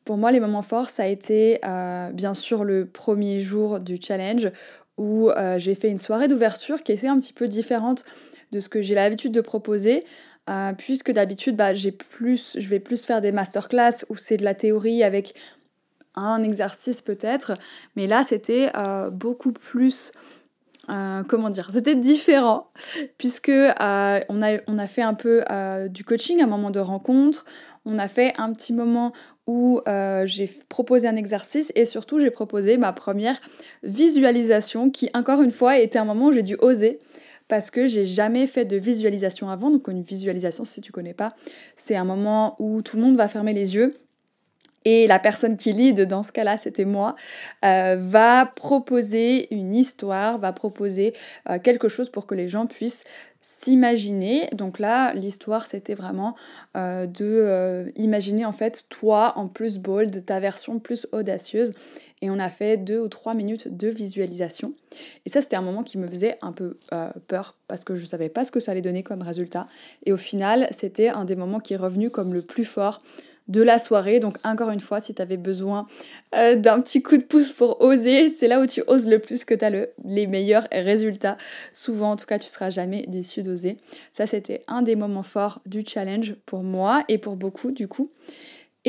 Pour 0.05 0.17
moi 0.17 0.31
les 0.31 0.39
moments 0.39 0.61
forts 0.61 0.89
ça 0.89 1.03
a 1.03 1.07
été 1.07 1.59
euh, 1.65 2.07
bien 2.11 2.33
sûr 2.33 2.63
le 2.63 2.85
premier 2.85 3.39
jour 3.39 3.79
du 3.79 3.97
challenge 4.01 4.49
où 4.97 5.29
j'ai 5.55 5.75
fait 5.75 5.89
une 5.89 5.97
soirée 5.97 6.27
d'ouverture 6.27 6.83
qui 6.83 6.91
était 6.91 7.07
un 7.07 7.17
petit 7.17 7.31
peu 7.31 7.47
différente 7.47 8.03
de 8.51 8.59
ce 8.59 8.67
que 8.67 8.81
j'ai 8.81 8.95
l'habitude 8.95 9.31
de 9.31 9.39
proposer 9.39 10.03
euh, 10.49 10.73
puisque 10.73 11.11
d'habitude, 11.11 11.55
bah, 11.55 11.73
je 11.75 11.89
vais 11.89 12.79
plus 12.79 13.05
faire 13.05 13.21
des 13.21 13.31
masterclass 13.31 14.05
où 14.09 14.15
c'est 14.15 14.37
de 14.37 14.43
la 14.43 14.55
théorie 14.55 15.03
avec 15.03 15.35
un 16.15 16.41
exercice 16.43 17.01
peut-être, 17.01 17.53
mais 17.95 18.07
là 18.07 18.23
c'était 18.23 18.71
euh, 18.75 19.11
beaucoup 19.11 19.51
plus, 19.51 20.11
euh, 20.89 21.23
comment 21.27 21.51
dire, 21.51 21.69
c'était 21.71 21.95
différent, 21.95 22.71
puisque 23.19 23.49
on 23.51 23.81
a, 23.81 24.21
on, 24.67 24.79
a, 24.79 24.87
fait 24.87 25.03
un 25.03 25.13
peu 25.13 25.43
du 25.89 26.03
coaching, 26.03 26.41
un 26.41 26.47
moment 26.47 26.71
de 26.71 26.79
rencontre, 26.79 27.45
on 27.85 27.99
a 27.99 28.07
fait 28.07 28.33
un 28.37 28.51
petit 28.53 28.73
moment 28.73 29.13
où 29.45 29.81
j'ai 30.25 30.49
proposé 30.67 31.07
un 31.07 31.15
exercice 31.15 31.71
et 31.75 31.85
surtout 31.85 32.19
j'ai 32.19 32.31
proposé 32.31 32.77
ma 32.77 32.91
première 32.91 33.39
visualisation 33.83 34.89
qui 34.89 35.11
encore 35.13 35.43
une 35.43 35.51
fois 35.51 35.77
était 35.77 35.99
un 35.99 36.05
moment 36.05 36.27
où 36.27 36.31
j'ai 36.31 36.43
dû 36.43 36.55
oser 36.55 36.99
parce 37.49 37.69
que 37.71 37.87
j'ai 37.87 38.05
jamais 38.05 38.47
fait 38.47 38.63
de 38.63 38.77
visualisation 38.77 39.49
avant. 39.49 39.69
Donc 39.69 39.89
une 39.89 40.03
visualisation, 40.03 40.63
si 40.63 40.79
tu 40.79 40.93
connais 40.93 41.13
pas, 41.13 41.33
c'est 41.75 41.97
un 41.97 42.05
moment 42.05 42.55
où 42.59 42.81
tout 42.81 42.95
le 42.95 43.03
monde 43.03 43.17
va 43.17 43.27
fermer 43.27 43.53
les 43.53 43.75
yeux 43.75 43.99
et 44.85 45.07
la 45.07 45.19
personne 45.19 45.57
qui 45.57 45.73
lead, 45.73 46.01
dans 46.01 46.23
ce 46.23 46.31
cas-là, 46.31 46.57
c'était 46.57 46.85
moi, 46.85 47.15
euh, 47.65 47.97
va 47.99 48.45
proposer 48.45 49.53
une 49.53 49.73
histoire, 49.73 50.39
va 50.39 50.53
proposer 50.53 51.13
euh, 51.49 51.59
quelque 51.59 51.89
chose 51.89 52.09
pour 52.09 52.25
que 52.25 52.35
les 52.35 52.47
gens 52.47 52.65
puissent 52.65 53.03
s'imaginer. 53.41 54.47
Donc 54.53 54.79
là, 54.79 55.13
l'histoire, 55.13 55.65
c'était 55.65 55.95
vraiment 55.95 56.35
euh, 56.77 57.07
de 57.07 57.91
imaginer 57.97 58.45
en 58.45 58.53
fait 58.53 58.85
toi 58.89 59.33
en 59.35 59.47
plus 59.47 59.79
bold, 59.79 60.25
ta 60.25 60.39
version 60.39 60.79
plus 60.79 61.07
audacieuse 61.11 61.73
et 62.21 62.29
on 62.29 62.39
a 62.39 62.49
fait 62.49 62.77
deux 62.77 62.99
ou 62.99 63.07
trois 63.07 63.33
minutes 63.33 63.75
de 63.75 63.87
visualisation. 63.87 64.73
Et 65.25 65.29
ça, 65.29 65.41
c'était 65.41 65.55
un 65.55 65.61
moment 65.61 65.83
qui 65.83 65.97
me 65.97 66.07
faisait 66.07 66.37
un 66.41 66.51
peu 66.51 66.77
euh, 66.93 67.09
peur 67.27 67.55
parce 67.67 67.83
que 67.83 67.95
je 67.95 68.03
ne 68.03 68.07
savais 68.07 68.29
pas 68.29 68.43
ce 68.43 68.51
que 68.51 68.59
ça 68.59 68.71
allait 68.71 68.81
donner 68.81 69.03
comme 69.03 69.21
résultat. 69.21 69.67
Et 70.05 70.11
au 70.11 70.17
final, 70.17 70.67
c'était 70.71 71.09
un 71.09 71.25
des 71.25 71.35
moments 71.35 71.59
qui 71.59 71.73
est 71.73 71.77
revenu 71.77 72.09
comme 72.09 72.33
le 72.33 72.41
plus 72.41 72.65
fort 72.65 72.99
de 73.49 73.61
la 73.61 73.79
soirée. 73.79 74.19
Donc 74.19 74.37
encore 74.45 74.69
une 74.69 74.79
fois, 74.79 75.01
si 75.01 75.13
tu 75.13 75.21
avais 75.21 75.37
besoin 75.37 75.87
euh, 76.35 76.55
d'un 76.55 76.79
petit 76.81 77.01
coup 77.01 77.17
de 77.17 77.23
pouce 77.23 77.51
pour 77.51 77.81
oser, 77.81 78.29
c'est 78.29 78.47
là 78.47 78.61
où 78.61 78.67
tu 78.67 78.83
oses 78.87 79.07
le 79.07 79.19
plus 79.19 79.43
que 79.43 79.53
tu 79.53 79.65
as 79.65 79.69
le, 79.69 79.89
les 80.05 80.27
meilleurs 80.27 80.67
résultats. 80.71 81.37
Souvent, 81.73 82.11
en 82.11 82.15
tout 82.15 82.25
cas, 82.25 82.39
tu 82.39 82.47
seras 82.47 82.69
jamais 82.69 83.05
déçu 83.07 83.41
d'oser. 83.41 83.77
Ça, 84.11 84.25
c'était 84.25 84.63
un 84.67 84.81
des 84.81 84.95
moments 84.95 85.23
forts 85.23 85.61
du 85.65 85.83
challenge 85.85 86.35
pour 86.45 86.63
moi 86.63 87.03
et 87.07 87.17
pour 87.17 87.35
beaucoup 87.35 87.71
du 87.71 87.87
coup. 87.87 88.11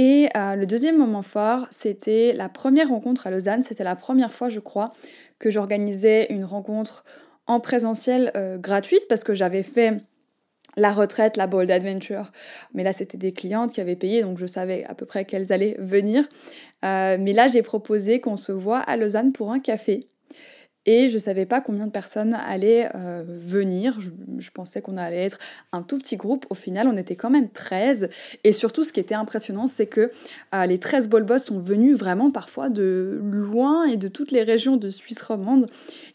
Et 0.02 0.31
euh, 0.35 0.55
le 0.55 0.64
deuxième 0.64 0.97
moment 0.97 1.20
fort, 1.20 1.67
c'était 1.70 2.32
la 2.32 2.49
première 2.49 2.88
rencontre 2.88 3.26
à 3.26 3.31
Lausanne. 3.31 3.62
C'était 3.62 3.85
la 3.85 3.97
première 3.97 4.32
fois, 4.32 4.49
je 4.49 4.58
crois, 4.58 4.94
que 5.38 5.50
j'organisais 5.50 6.32
une 6.32 6.47
rencontre 6.47 7.05
en 7.46 7.60
présentiel 7.60 8.32
euh, 8.34 8.56
gratuite 8.56 9.03
parce 9.10 9.25
que 9.25 9.34
j'avais 9.34 9.63
fait 9.63 10.01
la 10.79 10.91
retraite, 10.91 11.36
la 11.36 11.46
Bold 11.46 11.70
Adventure. 11.70 12.32
Mais 12.72 12.82
là, 12.82 12.94
c'était 12.94 13.19
des 13.19 13.32
clientes 13.32 13.75
qui 13.75 13.82
avaient 13.82 13.94
payé, 13.94 14.22
donc 14.22 14.39
je 14.39 14.46
savais 14.46 14.84
à 14.84 14.94
peu 14.94 15.05
près 15.05 15.27
qu'elles 15.27 15.53
allaient 15.53 15.77
venir. 15.79 16.27
Euh, 16.82 17.19
mais 17.20 17.34
là, 17.34 17.46
j'ai 17.48 17.60
proposé 17.60 18.22
qu'on 18.22 18.36
se 18.36 18.53
voit 18.53 18.79
à 18.79 18.96
Lausanne 18.96 19.34
pour 19.34 19.53
un 19.53 19.58
café. 19.58 20.01
Et 20.87 21.08
je 21.08 21.15
ne 21.15 21.20
savais 21.20 21.44
pas 21.44 21.60
combien 21.60 21.87
de 21.87 21.93
personnes 21.93 22.32
allaient 22.34 22.89
euh, 22.94 23.22
venir. 23.27 23.99
Je, 24.01 24.51
pensais 24.51 24.81
qu'on 24.81 24.96
allait 24.96 25.25
être 25.25 25.39
un 25.72 25.82
tout 25.82 25.99
petit 25.99 26.17
groupe. 26.17 26.46
Au 26.49 26.55
final, 26.55 26.89
on 26.89 26.96
était 26.96 27.17
quand 27.17 27.29
même 27.29 27.51
13. 27.51 28.08
Et 28.44 28.53
surtout, 28.53 28.82
ce 28.82 28.93
qui 28.93 29.01
était 29.01 29.15
impressionnant, 29.15 29.67
c'est 29.67 29.87
que 29.87 30.10
euh, 30.55 30.67
les 30.67 30.79
13 30.79 31.08
ball 31.08 31.25
boss 31.25 31.44
sont 31.44 31.60
venus 31.60 31.96
vraiment 31.99 32.31
parfois 32.31 32.70
de 32.70 33.20
loin 33.22 33.84
et 33.84 33.96
de 33.96 34.08
toutes 34.08 34.32
les 34.32 34.43
régions 34.43 34.79
de 34.79 34.89
Suisse 34.89 35.20
romande. 35.20 35.69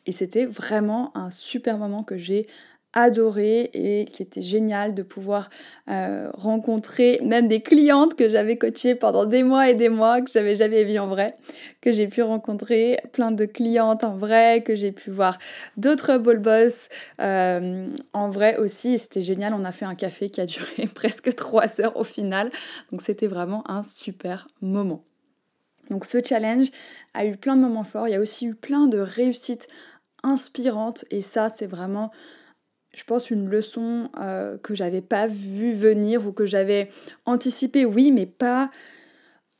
Et 0.08 0.12
c'était 0.12 0.46
vraiment 0.46 1.16
un 1.16 1.30
super 1.30 1.78
moment 1.78 2.04
que 2.04 2.18
j'ai 2.18 2.48
adoré 2.96 3.70
et 3.74 4.06
qui 4.06 4.24
était 4.24 4.42
génial 4.42 4.94
de 4.94 5.04
pouvoir 5.04 5.50
euh, 5.90 6.30
rencontrer 6.34 7.20
même 7.22 7.48
des 7.48 7.62
clientes 7.62 8.16
que 8.16 8.30
j'avais 8.30 8.58
coachées 8.58 8.96
pendant 8.96 9.26
des 9.26 9.44
mois 9.44 9.70
et 9.70 9.76
des 9.76 9.90
mois, 9.90 10.22
que 10.22 10.32
j'avais 10.32 10.56
jamais 10.56 10.86
vues 10.86 10.98
en 10.98 11.08
vrai, 11.08 11.34
que 11.82 11.92
j'ai 11.92 12.08
pu 12.08 12.22
rencontrer 12.24 13.02
plein 13.12 13.32
de 13.32 13.46
clientes 13.46 14.06
en 14.06 14.16
vrai, 14.16 14.64
que 14.64 14.76
j'ai 14.76 14.94
pu 14.94 15.12
voir 15.12 15.38
d'autres 15.76 16.18
ball 16.18 16.40
boss 16.40 16.88
euh, 17.20 17.88
en 18.14 18.30
vrai 18.30 18.58
aussi. 18.58 18.98
C'était 18.98 19.22
génial, 19.24 19.54
on 19.54 19.66
a 19.66 19.74
fait 19.74 19.86
un 19.86 19.96
café 19.96 20.30
qui 20.30 20.40
a 20.40 20.46
duré 20.46 20.88
presque 20.96 21.36
trois 21.36 21.82
heures 21.82 21.98
au 21.98 22.06
final, 22.06 22.50
donc 22.92 23.02
c'était 23.02 23.28
vraiment 23.28 23.70
un 23.70 23.84
super 23.84 24.48
moment. 24.62 25.04
Donc 25.90 26.06
ce 26.06 26.18
challenge 26.24 26.68
a 27.14 27.26
eu 27.26 27.36
plein 27.36 27.58
de 27.58 27.62
moments 27.62 27.84
forts, 27.84 28.08
il 28.08 28.12
y 28.12 28.16
a 28.16 28.22
aussi 28.22 28.48
eu 28.48 28.56
plein 28.56 28.88
de 28.88 29.00
réussites 29.00 29.68
inspirantes 30.24 31.06
et 31.12 31.22
ça 31.22 31.50
c'est 31.50 31.68
vraiment 31.68 32.10
je 32.96 33.04
pense, 33.04 33.30
une 33.30 33.48
leçon 33.48 34.10
euh, 34.20 34.58
que 34.58 34.74
j'avais 34.74 35.02
pas 35.02 35.28
vu 35.28 35.74
venir 35.74 36.26
ou 36.26 36.32
que 36.32 36.46
j'avais 36.46 36.90
anticipé, 37.26 37.86
oui, 37.86 38.12
mais 38.12 38.26
pas 38.26 38.72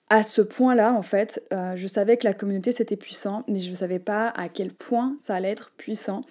à 0.10 0.24
ce 0.24 0.42
point-là, 0.42 0.94
en 0.94 1.02
fait. 1.02 1.44
Euh, 1.52 1.76
je 1.76 1.88
savais 1.88 2.18
que 2.18 2.26
la 2.26 2.34
communauté, 2.34 2.72
c'était 2.72 2.96
puissant, 2.96 3.44
mais 3.48 3.60
je 3.60 3.72
ne 3.72 3.76
savais 3.76 4.00
pas 4.00 4.30
à 4.30 4.50
quel 4.50 4.72
point 4.72 5.18
ça 5.24 5.36
allait 5.36 5.52
être 5.52 5.72
puissant. 5.78 6.22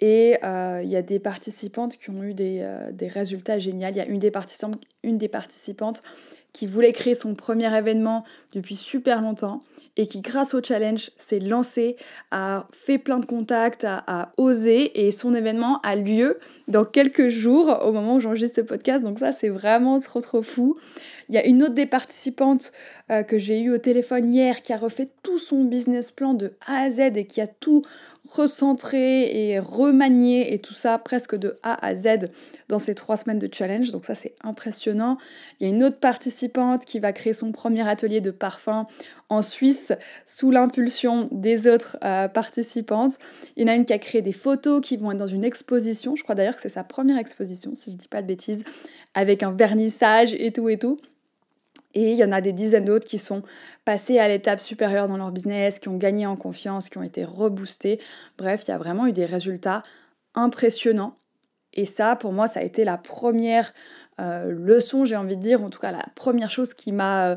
Et 0.00 0.38
euh, 0.42 0.80
il 0.82 0.90
y 0.90 0.96
a 0.96 1.02
des 1.02 1.20
participantes 1.20 1.96
qui 1.98 2.10
ont 2.10 2.22
eu 2.22 2.34
des, 2.34 2.66
des 2.92 3.06
résultats 3.06 3.58
géniaux. 3.58 3.88
Il 3.90 3.96
y 3.96 4.00
a 4.00 4.06
une 4.06 4.18
des, 4.18 4.30
participantes, 4.30 4.80
une 5.02 5.18
des 5.18 5.28
participantes 5.28 6.02
qui 6.52 6.66
voulait 6.66 6.92
créer 6.92 7.14
son 7.14 7.34
premier 7.34 7.72
événement 7.76 8.24
depuis 8.52 8.76
super 8.76 9.20
longtemps 9.20 9.62
et 10.00 10.06
qui 10.06 10.22
grâce 10.22 10.54
au 10.54 10.62
challenge 10.62 11.10
s'est 11.18 11.40
lancé, 11.40 11.96
a 12.30 12.66
fait 12.72 12.96
plein 12.96 13.18
de 13.18 13.26
contacts, 13.26 13.84
a, 13.84 14.32
osé 14.38 15.06
et 15.06 15.12
son 15.12 15.34
événement 15.34 15.78
a 15.82 15.94
lieu 15.94 16.38
dans 16.68 16.86
quelques 16.86 17.28
jours 17.28 17.80
au 17.84 17.92
moment 17.92 18.14
où 18.14 18.20
j'enregistre 18.20 18.56
ce 18.56 18.60
podcast. 18.62 19.04
Donc 19.04 19.18
ça 19.18 19.30
c'est 19.30 19.50
vraiment 19.50 20.00
trop 20.00 20.22
trop 20.22 20.40
fou. 20.40 20.74
Il 21.28 21.34
y 21.34 21.38
a 21.38 21.44
une 21.44 21.62
autre 21.62 21.74
des 21.74 21.84
participantes 21.84 22.72
euh, 23.10 23.22
que 23.22 23.38
j'ai 23.38 23.60
eu 23.60 23.72
au 23.72 23.78
téléphone 23.78 24.32
hier 24.32 24.62
qui 24.62 24.72
a 24.72 24.76
refait 24.76 25.08
tout 25.22 25.38
son 25.38 25.64
business 25.64 26.10
plan 26.10 26.34
de 26.34 26.52
A 26.66 26.82
à 26.82 26.90
Z 26.90 27.16
et 27.16 27.24
qui 27.24 27.40
a 27.40 27.46
tout 27.46 27.82
recentré 28.30 29.50
et 29.50 29.58
remanié 29.58 30.54
et 30.54 30.58
tout 30.58 30.74
ça 30.74 30.98
presque 30.98 31.34
de 31.34 31.58
A 31.62 31.84
à 31.84 31.94
Z 31.94 32.26
dans 32.68 32.78
ces 32.78 32.94
trois 32.94 33.16
semaines 33.16 33.38
de 33.38 33.48
challenge. 33.52 33.90
Donc 33.90 34.04
ça 34.04 34.14
c'est 34.14 34.34
impressionnant. 34.44 35.16
Il 35.58 35.66
y 35.66 35.70
a 35.70 35.74
une 35.74 35.82
autre 35.82 35.98
participante 35.98 36.84
qui 36.84 37.00
va 37.00 37.12
créer 37.12 37.34
son 37.34 37.50
premier 37.52 37.88
atelier 37.88 38.20
de 38.20 38.30
parfum 38.30 38.86
en 39.28 39.42
Suisse 39.42 39.92
sous 40.26 40.50
l'impulsion 40.50 41.28
des 41.32 41.66
autres 41.66 41.96
euh, 42.04 42.28
participantes. 42.28 43.18
Il 43.56 43.62
y 43.62 43.64
en 43.64 43.72
a 43.72 43.74
une 43.74 43.84
qui 43.84 43.92
a 43.92 43.98
créé 43.98 44.22
des 44.22 44.32
photos 44.32 44.80
qui 44.80 44.96
vont 44.96 45.10
être 45.10 45.18
dans 45.18 45.26
une 45.26 45.44
exposition. 45.44 46.14
Je 46.14 46.22
crois 46.22 46.34
d'ailleurs 46.34 46.56
que 46.56 46.62
c'est 46.62 46.68
sa 46.68 46.84
première 46.84 47.18
exposition 47.18 47.72
si 47.74 47.90
je 47.90 47.96
dis 47.96 48.08
pas 48.08 48.22
de 48.22 48.26
bêtises 48.26 48.62
avec 49.14 49.42
un 49.42 49.52
vernissage 49.52 50.34
et 50.34 50.52
tout 50.52 50.68
et 50.68 50.78
tout. 50.78 50.98
Et 51.94 52.12
il 52.12 52.16
y 52.16 52.24
en 52.24 52.32
a 52.32 52.40
des 52.40 52.52
dizaines 52.52 52.84
d'autres 52.84 53.06
qui 53.06 53.18
sont 53.18 53.42
passés 53.84 54.18
à 54.18 54.28
l'étape 54.28 54.60
supérieure 54.60 55.08
dans 55.08 55.16
leur 55.16 55.32
business, 55.32 55.78
qui 55.78 55.88
ont 55.88 55.96
gagné 55.96 56.26
en 56.26 56.36
confiance, 56.36 56.88
qui 56.88 56.98
ont 56.98 57.02
été 57.02 57.24
reboostés. 57.24 57.98
Bref, 58.38 58.62
il 58.66 58.70
y 58.70 58.74
a 58.74 58.78
vraiment 58.78 59.06
eu 59.06 59.12
des 59.12 59.26
résultats 59.26 59.82
impressionnants. 60.34 61.16
Et 61.72 61.86
ça, 61.86 62.16
pour 62.16 62.32
moi, 62.32 62.48
ça 62.48 62.60
a 62.60 62.62
été 62.62 62.84
la 62.84 62.98
première 62.98 63.72
euh, 64.20 64.50
leçon, 64.50 65.04
j'ai 65.04 65.16
envie 65.16 65.36
de 65.36 65.42
dire, 65.42 65.62
en 65.62 65.70
tout 65.70 65.78
cas 65.78 65.92
la 65.92 66.04
première 66.14 66.50
chose 66.50 66.74
qui 66.74 66.92
m'a 66.92 67.30
euh, 67.30 67.36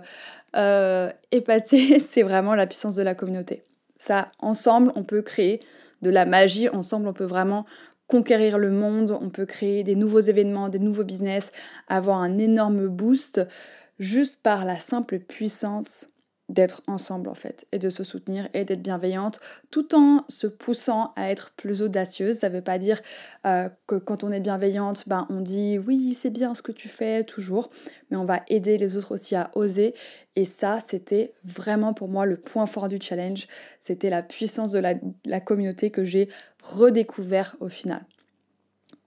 euh 0.55 1.11
épatée, 1.31 1.99
c'est 2.09 2.23
vraiment 2.23 2.55
la 2.55 2.67
puissance 2.67 2.95
de 2.95 3.03
la 3.03 3.15
communauté. 3.15 3.63
Ça, 3.99 4.29
ensemble, 4.39 4.91
on 4.95 5.03
peut 5.03 5.21
créer 5.21 5.59
de 6.01 6.09
la 6.09 6.25
magie, 6.25 6.67
ensemble, 6.67 7.07
on 7.07 7.13
peut 7.13 7.23
vraiment 7.23 7.65
conquérir 8.07 8.57
le 8.57 8.69
monde, 8.69 9.17
on 9.21 9.29
peut 9.29 9.45
créer 9.45 9.83
des 9.83 9.95
nouveaux 9.95 10.19
événements, 10.19 10.69
des 10.69 10.79
nouveaux 10.79 11.05
business, 11.05 11.51
avoir 11.87 12.17
un 12.17 12.37
énorme 12.37 12.87
boost 12.87 13.41
juste 14.03 14.41
par 14.41 14.65
la 14.65 14.77
simple 14.77 15.19
puissance 15.19 16.07
d'être 16.49 16.83
ensemble 16.87 17.29
en 17.29 17.35
fait 17.35 17.65
et 17.71 17.79
de 17.79 17.89
se 17.89 18.03
soutenir 18.03 18.49
et 18.53 18.65
d'être 18.65 18.81
bienveillante 18.81 19.39
tout 19.71 19.95
en 19.95 20.25
se 20.27 20.45
poussant 20.45 21.13
à 21.15 21.31
être 21.31 21.51
plus 21.55 21.81
audacieuse. 21.81 22.39
Ça 22.39 22.49
ne 22.49 22.55
veut 22.55 22.61
pas 22.61 22.77
dire 22.77 23.01
euh, 23.45 23.69
que 23.87 23.95
quand 23.95 24.25
on 24.25 24.31
est 24.31 24.41
bienveillante, 24.41 25.07
ben, 25.07 25.25
on 25.29 25.39
dit 25.39 25.79
oui 25.79 26.15
c'est 26.19 26.29
bien 26.29 26.53
ce 26.53 26.61
que 26.61 26.73
tu 26.73 26.89
fais 26.89 27.23
toujours, 27.23 27.69
mais 28.11 28.17
on 28.17 28.25
va 28.25 28.41
aider 28.49 28.77
les 28.77 28.97
autres 28.97 29.13
aussi 29.13 29.35
à 29.35 29.51
oser. 29.55 29.95
Et 30.35 30.43
ça 30.43 30.79
c'était 30.85 31.33
vraiment 31.45 31.93
pour 31.93 32.09
moi 32.09 32.25
le 32.25 32.35
point 32.35 32.65
fort 32.65 32.89
du 32.89 32.99
challenge. 33.01 33.47
C'était 33.81 34.09
la 34.09 34.21
puissance 34.21 34.71
de 34.71 34.79
la, 34.79 34.95
la 35.25 35.39
communauté 35.39 35.91
que 35.91 36.03
j'ai 36.03 36.27
redécouvert 36.61 37.55
au 37.61 37.69
final. 37.69 38.05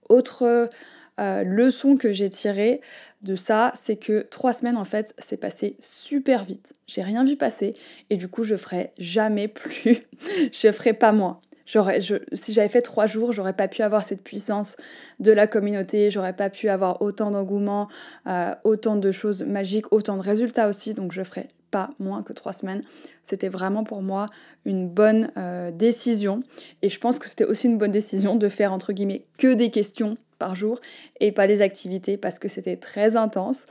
Autre 0.09 0.69
euh, 1.19 1.43
leçon 1.43 1.95
que 1.95 2.13
j'ai 2.13 2.29
tirée 2.29 2.81
de 3.21 3.35
ça, 3.35 3.73
c'est 3.75 3.95
que 3.95 4.21
trois 4.29 4.53
semaines 4.53 4.77
en 4.77 4.83
fait, 4.83 5.13
c'est 5.19 5.37
passé 5.37 5.75
super 5.79 6.43
vite. 6.43 6.73
J'ai 6.87 7.01
rien 7.01 7.23
vu 7.23 7.35
passer 7.35 7.73
et 8.09 8.17
du 8.17 8.27
coup, 8.27 8.43
je 8.43 8.55
ferai 8.55 8.91
jamais 8.97 9.47
plus. 9.47 9.99
je 10.51 10.71
ferai 10.71 10.93
pas 10.93 11.11
moins. 11.11 11.41
Si 11.67 12.53
j'avais 12.53 12.69
fait 12.69 12.81
trois 12.81 13.07
jours, 13.07 13.33
j'aurais 13.33 13.53
pas 13.53 13.67
pu 13.67 13.81
avoir 13.81 14.05
cette 14.05 14.23
puissance 14.23 14.77
de 15.19 15.33
la 15.33 15.47
communauté, 15.47 16.09
j'aurais 16.11 16.35
pas 16.35 16.49
pu 16.49 16.69
avoir 16.69 17.01
autant 17.01 17.29
d'engouement, 17.29 17.89
euh, 18.25 18.55
autant 18.63 18.95
de 18.95 19.11
choses 19.11 19.41
magiques, 19.41 19.91
autant 19.91 20.15
de 20.15 20.21
résultats 20.21 20.69
aussi. 20.69 20.93
Donc 20.93 21.11
je 21.11 21.21
ferai 21.23 21.49
pas 21.69 21.89
moins 21.99 22.23
que 22.23 22.31
trois 22.31 22.53
semaines. 22.53 22.81
C'était 23.23 23.49
vraiment 23.49 23.83
pour 23.83 24.01
moi 24.01 24.27
une 24.63 24.87
bonne 24.87 25.29
euh, 25.35 25.71
décision. 25.71 26.41
Et 26.81 26.89
je 26.89 26.99
pense 26.99 27.19
que 27.19 27.27
c'était 27.27 27.43
aussi 27.43 27.67
une 27.67 27.77
bonne 27.77 27.91
décision 27.91 28.37
de 28.37 28.47
faire 28.47 28.71
entre 28.71 28.93
guillemets 28.93 29.25
que 29.37 29.53
des 29.53 29.69
questions 29.69 30.15
par 30.37 30.55
jour 30.55 30.79
et 31.19 31.31
pas 31.31 31.47
des 31.47 31.61
activités 31.61 32.17
parce 32.17 32.39
que 32.39 32.47
c'était 32.47 32.77
très 32.77 33.15
intense. 33.15 33.65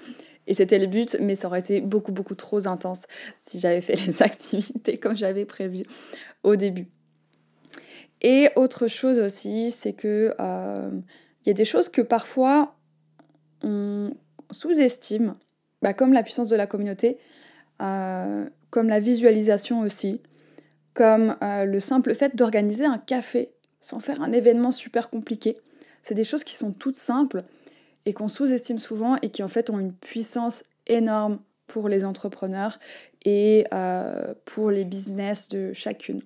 Et 0.49 0.54
c'était 0.54 0.78
le 0.78 0.87
but, 0.87 1.16
mais 1.20 1.35
ça 1.35 1.49
aurait 1.49 1.58
été 1.58 1.80
beaucoup, 1.80 2.12
beaucoup 2.12 2.37
trop 2.37 2.68
intense 2.68 3.02
si 3.40 3.58
j'avais 3.58 3.80
fait 3.80 3.96
les 4.06 4.23
activités 4.23 4.99
comme 4.99 5.16
j'avais 5.16 5.44
prévu 5.44 5.85
au 6.44 6.56
début. 6.56 6.87
Et 8.23 8.49
autre 8.56 8.87
chose 8.87 9.18
aussi, 9.18 9.70
c'est 9.70 9.92
que 9.92 10.35
euh, 10.40 10.90
il 11.42 11.49
y 11.49 11.50
a 11.50 11.54
des 11.54 11.64
choses 11.64 11.88
que 11.88 12.00
parfois 12.00 12.76
on 13.62 14.11
sous-estime, 14.50 15.35
bah, 15.82 15.94
comme 15.94 16.12
la 16.12 16.23
puissance 16.23 16.49
de 16.49 16.56
la 16.56 16.66
communauté, 16.66 17.18
euh, 17.82 18.49
comme 18.70 18.88
la 18.88 19.00
visualisation 19.00 19.80
aussi, 19.80 20.20
comme 20.94 21.37
euh, 21.42 21.64
le 21.64 21.80
simple 21.80 22.14
fait 22.14 22.37
d'organiser 22.37 22.85
un 22.85 22.99
café 22.99 23.52
sans 23.80 24.00
faire 24.00 24.23
un 24.23 24.32
événement 24.32 24.73
super 24.73 25.11
compliqué. 25.11 25.56
C'est 26.06 26.14
des 26.14 26.22
choses 26.22 26.44
qui 26.44 26.54
sont 26.54 26.70
toutes 26.70 26.96
simples 26.96 27.42
et 28.04 28.12
qu'on 28.12 28.28
sous-estime 28.28 28.78
souvent 28.78 29.16
et 29.22 29.30
qui 29.30 29.42
en 29.42 29.48
fait 29.48 29.70
ont 29.70 29.80
une 29.80 29.92
puissance 29.92 30.62
énorme 30.86 31.40
pour 31.66 31.88
les 31.88 32.04
entrepreneurs 32.04 32.78
et 33.25 33.66
euh, 33.75 34.32
pour 34.44 34.70
les 34.70 34.84
business 34.84 35.48
de 35.48 35.72
chacune. 35.72 36.22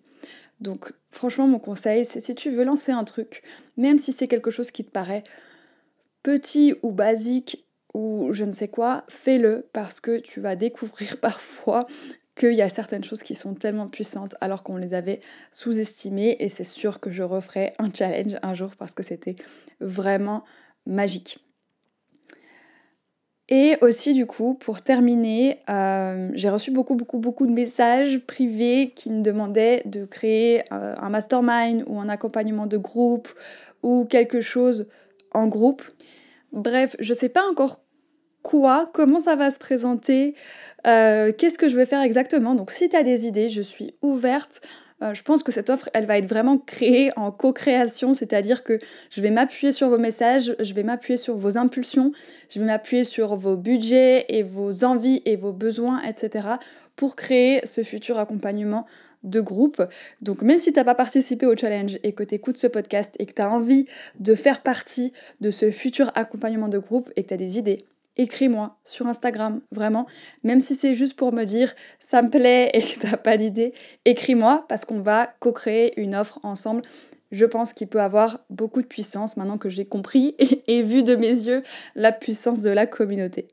Donc 0.60 0.92
franchement 1.10 1.46
mon 1.46 1.58
conseil 1.58 2.04
c'est 2.04 2.20
si 2.20 2.34
tu 2.34 2.50
veux 2.50 2.64
lancer 2.64 2.92
un 2.92 3.04
truc, 3.04 3.42
même 3.78 3.96
si 3.96 4.12
c'est 4.12 4.28
quelque 4.28 4.50
chose 4.50 4.70
qui 4.70 4.84
te 4.84 4.90
paraît 4.90 5.24
petit 6.22 6.74
ou 6.82 6.92
basique 6.92 7.64
ou 7.94 8.28
je 8.32 8.44
ne 8.44 8.52
sais 8.52 8.68
quoi, 8.68 9.04
fais-le 9.08 9.66
parce 9.72 9.98
que 9.98 10.18
tu 10.18 10.42
vas 10.42 10.56
découvrir 10.56 11.16
parfois 11.22 11.86
qu'il 12.36 12.54
y 12.54 12.62
a 12.62 12.68
certaines 12.68 13.04
choses 13.04 13.22
qui 13.22 13.34
sont 13.34 13.54
tellement 13.54 13.88
puissantes 13.88 14.34
alors 14.40 14.62
qu'on 14.62 14.76
les 14.76 14.94
avait 14.94 15.20
sous-estimées 15.52 16.36
et 16.40 16.48
c'est 16.48 16.64
sûr 16.64 17.00
que 17.00 17.10
je 17.10 17.22
referai 17.22 17.72
un 17.78 17.92
challenge 17.92 18.36
un 18.42 18.54
jour 18.54 18.70
parce 18.78 18.94
que 18.94 19.02
c'était 19.02 19.36
vraiment 19.80 20.44
magique. 20.86 21.38
Et 23.52 23.76
aussi 23.80 24.14
du 24.14 24.26
coup, 24.26 24.54
pour 24.54 24.80
terminer, 24.80 25.58
euh, 25.68 26.30
j'ai 26.34 26.48
reçu 26.48 26.70
beaucoup, 26.70 26.94
beaucoup, 26.94 27.18
beaucoup 27.18 27.48
de 27.48 27.52
messages 27.52 28.20
privés 28.20 28.92
qui 28.94 29.10
me 29.10 29.22
demandaient 29.22 29.82
de 29.86 30.04
créer 30.04 30.62
euh, 30.72 30.94
un 30.96 31.10
mastermind 31.10 31.82
ou 31.88 31.98
un 31.98 32.08
accompagnement 32.08 32.68
de 32.68 32.76
groupe 32.76 33.28
ou 33.82 34.04
quelque 34.04 34.40
chose 34.40 34.86
en 35.32 35.48
groupe. 35.48 35.82
Bref, 36.52 36.94
je 37.00 37.12
ne 37.12 37.18
sais 37.18 37.28
pas 37.28 37.42
encore 37.50 37.80
quoi, 38.42 38.86
comment 38.92 39.20
ça 39.20 39.36
va 39.36 39.50
se 39.50 39.58
présenter, 39.58 40.34
euh, 40.86 41.32
qu'est-ce 41.36 41.58
que 41.58 41.68
je 41.68 41.76
vais 41.76 41.86
faire 41.86 42.02
exactement. 42.02 42.54
Donc 42.54 42.70
si 42.70 42.88
tu 42.88 42.96
as 42.96 43.02
des 43.02 43.26
idées, 43.26 43.48
je 43.48 43.62
suis 43.62 43.94
ouverte. 44.02 44.60
Euh, 45.02 45.14
je 45.14 45.22
pense 45.22 45.42
que 45.42 45.50
cette 45.50 45.70
offre, 45.70 45.88
elle 45.94 46.04
va 46.04 46.18
être 46.18 46.26
vraiment 46.26 46.58
créée 46.58 47.10
en 47.16 47.30
co-création, 47.30 48.12
c'est-à-dire 48.12 48.62
que 48.62 48.78
je 49.10 49.22
vais 49.22 49.30
m'appuyer 49.30 49.72
sur 49.72 49.88
vos 49.88 49.98
messages, 49.98 50.54
je 50.60 50.74
vais 50.74 50.82
m'appuyer 50.82 51.16
sur 51.16 51.36
vos 51.36 51.56
impulsions, 51.56 52.12
je 52.50 52.60
vais 52.60 52.66
m'appuyer 52.66 53.04
sur 53.04 53.34
vos 53.36 53.56
budgets 53.56 54.26
et 54.28 54.42
vos 54.42 54.84
envies 54.84 55.22
et 55.24 55.36
vos 55.36 55.52
besoins, 55.52 56.02
etc. 56.02 56.48
pour 56.96 57.16
créer 57.16 57.60
ce 57.64 57.82
futur 57.82 58.18
accompagnement 58.18 58.84
de 59.22 59.40
groupe. 59.40 59.82
Donc 60.20 60.42
même 60.42 60.58
si 60.58 60.72
tu 60.72 60.78
n'as 60.78 60.84
pas 60.84 60.94
participé 60.94 61.46
au 61.46 61.56
challenge 61.56 61.98
et 62.02 62.12
que 62.12 62.22
tu 62.22 62.34
écoutes 62.34 62.58
ce 62.58 62.66
podcast 62.66 63.14
et 63.18 63.26
que 63.26 63.32
tu 63.32 63.42
as 63.42 63.50
envie 63.50 63.86
de 64.18 64.34
faire 64.34 64.62
partie 64.62 65.12
de 65.40 65.50
ce 65.50 65.70
futur 65.70 66.10
accompagnement 66.14 66.68
de 66.68 66.78
groupe 66.78 67.10
et 67.16 67.22
que 67.22 67.28
tu 67.28 67.34
as 67.34 67.38
des 67.38 67.58
idées, 67.58 67.86
écris-moi 68.20 68.78
sur 68.84 69.06
Instagram, 69.06 69.60
vraiment. 69.72 70.06
Même 70.44 70.60
si 70.60 70.74
c'est 70.76 70.94
juste 70.94 71.16
pour 71.16 71.32
me 71.32 71.44
dire 71.44 71.74
ça 71.98 72.22
me 72.22 72.28
plaît 72.28 72.70
et 72.74 72.82
que 72.82 73.00
t'as 73.00 73.16
pas 73.16 73.36
d'idée, 73.36 73.72
écris-moi 74.04 74.66
parce 74.68 74.84
qu'on 74.84 75.00
va 75.00 75.32
co-créer 75.40 75.98
une 76.00 76.14
offre 76.14 76.38
ensemble. 76.42 76.82
Je 77.32 77.46
pense 77.46 77.72
qu'il 77.72 77.88
peut 77.88 78.00
avoir 78.00 78.44
beaucoup 78.50 78.82
de 78.82 78.86
puissance 78.86 79.36
maintenant 79.36 79.56
que 79.56 79.70
j'ai 79.70 79.86
compris 79.86 80.34
et, 80.38 80.78
et 80.78 80.82
vu 80.82 81.02
de 81.02 81.16
mes 81.16 81.28
yeux 81.28 81.62
la 81.94 82.12
puissance 82.12 82.60
de 82.60 82.70
la 82.70 82.86
communauté. 82.86 83.48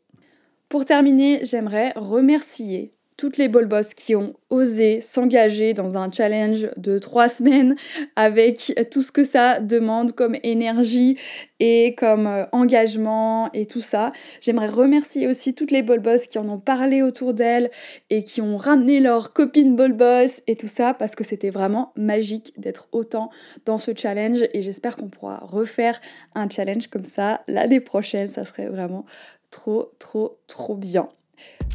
Pour 0.68 0.84
terminer, 0.84 1.40
j'aimerais 1.46 1.94
remercier 1.96 2.97
toutes 3.18 3.38
les 3.38 3.48
ball 3.48 3.66
boss 3.66 3.96
qui 3.96 4.16
ont 4.16 4.36
osé 4.52 5.02
s'engager 5.02 5.74
dans 5.74 5.98
un 5.98 6.12
challenge 6.12 6.70
de 6.78 7.00
trois 7.00 7.28
semaines 7.28 7.76
avec 8.16 8.74
tout 8.92 9.02
ce 9.02 9.12
que 9.12 9.24
ça 9.24 9.60
demande 9.60 10.14
comme 10.14 10.36
énergie 10.44 11.18
et 11.60 11.96
comme 11.96 12.28
euh, 12.28 12.46
engagement 12.52 13.50
et 13.54 13.66
tout 13.66 13.82
ça. 13.82 14.12
J'aimerais 14.40 14.70
remercier 14.70 15.28
aussi 15.28 15.56
toutes 15.56 15.72
les 15.72 15.82
ball 15.82 16.00
boss 16.00 16.28
qui 16.28 16.38
en 16.38 16.48
ont 16.48 16.60
parlé 16.60 17.02
autour 17.02 17.34
d'elles 17.34 17.72
et 18.12 18.24
qui 18.24 18.40
ont 18.40 18.56
ramené 18.56 19.00
leurs 19.00 19.34
copines 19.34 19.76
ball 19.76 19.94
boss 19.94 20.42
et 20.46 20.56
tout 20.56 20.68
ça 20.68 20.94
parce 20.94 21.16
que 21.16 21.24
c'était 21.24 21.50
vraiment 21.50 21.92
magique 21.96 22.54
d'être 22.58 22.88
autant 22.92 23.32
dans 23.66 23.80
ce 23.80 23.92
challenge 23.96 24.44
et 24.54 24.62
j'espère 24.62 24.96
qu'on 24.96 25.10
pourra 25.10 25.38
refaire 25.38 26.00
un 26.36 26.48
challenge 26.48 26.88
comme 26.88 27.06
ça 27.06 27.42
l'année 27.48 27.80
prochaine. 27.80 28.28
Ça 28.28 28.46
serait 28.46 28.68
vraiment 28.68 29.06
trop, 29.50 29.92
trop, 29.98 30.38
trop 30.48 30.76
bien. 30.76 31.10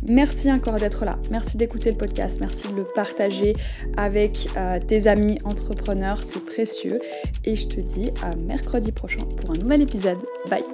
Merci 0.06 0.50
encore 0.50 0.78
d'être 0.78 1.04
là. 1.04 1.18
Merci 1.30 1.56
d'écouter 1.56 1.90
le 1.90 1.96
podcast. 1.96 2.38
Merci 2.40 2.68
de 2.68 2.76
le 2.76 2.84
partager 2.84 3.54
avec 3.96 4.48
euh, 4.56 4.80
tes 4.80 5.06
amis 5.06 5.38
entrepreneurs. 5.44 6.20
C'est 6.22 6.44
précieux. 6.44 7.00
Et 7.44 7.54
je 7.54 7.68
te 7.68 7.80
dis 7.80 8.10
à 8.22 8.34
mercredi 8.34 8.92
prochain 8.92 9.24
pour 9.36 9.52
un 9.52 9.58
nouvel 9.58 9.82
épisode. 9.82 10.18
Bye 10.50 10.64